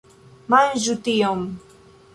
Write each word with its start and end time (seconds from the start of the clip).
Manĝu 0.53 0.97
tion! 1.09 1.47